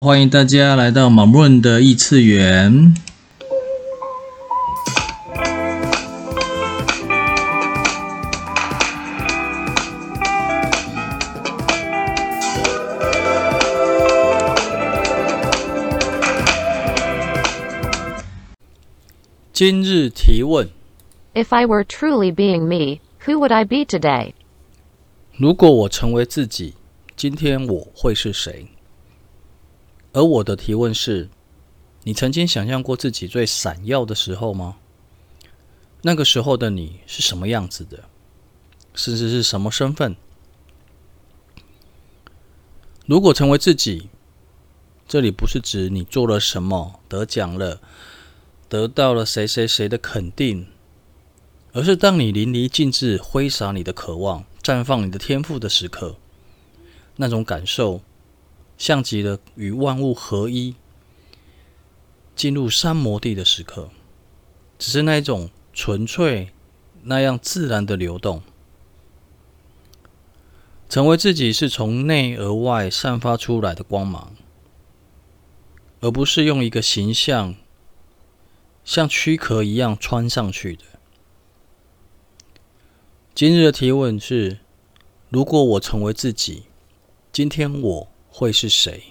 [0.00, 2.94] 欢迎大家来到马润的异次元。
[19.52, 20.70] 今日提问
[21.34, 24.34] ：If I were truly being me, who would I be today?
[25.36, 26.74] 如果我成为自己，
[27.16, 28.68] 今天我会是谁？
[30.18, 31.28] 而我的提问是：
[32.02, 34.78] 你曾经想象过自己最闪耀的时候吗？
[36.02, 38.02] 那个时候的你是什么样子的？
[38.94, 40.16] 甚至是什么身份？
[43.06, 44.08] 如果成为自己，
[45.06, 47.80] 这里不是指你做了什么得奖了，
[48.68, 50.66] 得到了谁谁谁的肯定，
[51.72, 56.16] 而是当你淋漓尽致挥洒你的渴望、绽放你的天赋的时刻，
[57.14, 58.00] 那种感受。
[58.78, 60.76] 像极了与万物合一、
[62.34, 63.90] 进入三摩地的时刻，
[64.78, 66.50] 只是那一种纯粹、
[67.02, 68.40] 那样自然的流动。
[70.88, 74.34] 成为自己是从内而外散发出来的光芒，
[76.00, 77.56] 而不是用一个形象
[78.84, 80.84] 像躯壳一样穿上去的。
[83.34, 84.60] 今日的提问是：
[85.28, 86.62] 如果我成为自己，
[87.30, 88.08] 今天我
[88.38, 89.02] 会是谁？